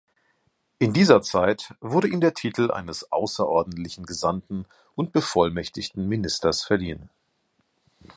In 0.79 0.93
dieser 0.93 1.21
Zeit 1.21 1.75
wurde 1.79 2.07
ihm 2.07 2.21
der 2.21 2.33
Titel 2.33 2.71
eines 2.71 3.11
außerordentlichen 3.11 4.07
Gesandten 4.07 4.65
und 4.95 5.13
bevollmächtigten 5.13 6.07
Ministers 6.09 6.63
verliehen. 6.63 7.11